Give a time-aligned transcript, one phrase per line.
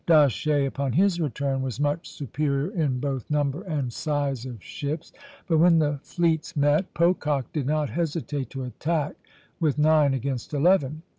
[0.07, 5.13] D'Aché, upon his return, was much superior in both number and size of ships;
[5.45, 9.13] but when the fleets met, Pocock did not hesitate to attack
[9.59, 11.03] with nine against eleven.